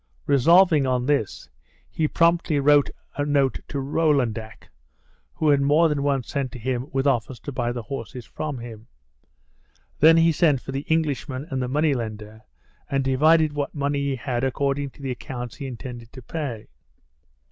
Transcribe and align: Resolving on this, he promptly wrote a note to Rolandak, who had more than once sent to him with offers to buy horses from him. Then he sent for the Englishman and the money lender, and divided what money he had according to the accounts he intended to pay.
Resolving 0.25 0.87
on 0.87 1.05
this, 1.05 1.47
he 1.87 2.07
promptly 2.07 2.59
wrote 2.59 2.89
a 3.17 3.23
note 3.23 3.59
to 3.67 3.77
Rolandak, 3.79 4.69
who 5.35 5.49
had 5.49 5.61
more 5.61 5.87
than 5.89 6.01
once 6.01 6.29
sent 6.29 6.51
to 6.53 6.57
him 6.57 6.87
with 6.91 7.05
offers 7.05 7.39
to 7.41 7.51
buy 7.51 7.71
horses 7.71 8.25
from 8.25 8.57
him. 8.57 8.87
Then 9.99 10.17
he 10.17 10.31
sent 10.31 10.59
for 10.59 10.71
the 10.71 10.87
Englishman 10.89 11.45
and 11.51 11.61
the 11.61 11.67
money 11.67 11.93
lender, 11.93 12.41
and 12.89 13.03
divided 13.03 13.53
what 13.53 13.75
money 13.75 13.99
he 13.99 14.15
had 14.15 14.43
according 14.43 14.89
to 14.89 15.03
the 15.03 15.11
accounts 15.11 15.57
he 15.57 15.67
intended 15.67 16.11
to 16.13 16.23
pay. 16.23 16.65